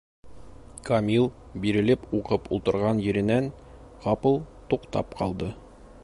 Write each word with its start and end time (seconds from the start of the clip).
Камил 0.87 1.27
бирелеп 1.65 2.07
уҡып 2.19 2.49
ултырған 2.57 3.01
еренән 3.09 3.51
ҡапыл 4.07 4.39
туҡтап 4.73 5.13
ҡалды. 5.21 5.51